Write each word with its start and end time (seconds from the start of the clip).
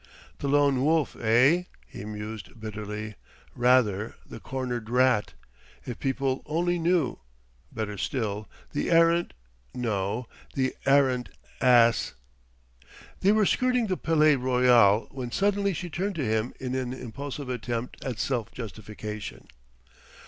"The 0.39 0.47
Lone 0.47 0.83
Wolf, 0.83 1.15
eh?" 1.21 1.65
he 1.85 2.05
mused 2.05 2.59
bitterly. 2.59 3.17
"Rather, 3.53 4.15
the 4.25 4.39
Cornered 4.39 4.89
Rat 4.89 5.35
if 5.85 5.99
people 5.99 6.41
only 6.47 6.79
knew! 6.79 7.19
Better 7.71 7.99
still, 7.99 8.49
the 8.71 8.89
Errant 8.89 9.33
no! 9.75 10.25
the 10.55 10.75
Arrant 10.87 11.29
Ass!" 11.61 12.15
They 13.19 13.31
were 13.31 13.45
skirting 13.45 13.85
the 13.85 13.95
Palais 13.95 14.37
Royal 14.37 15.07
when 15.11 15.31
suddenly 15.31 15.71
she 15.71 15.87
turned 15.87 16.15
to 16.15 16.25
him 16.25 16.55
in 16.59 16.73
an 16.73 16.93
impulsive 16.93 17.49
attempt 17.49 18.03
at 18.03 18.17
self 18.17 18.51
justification. 18.51 19.49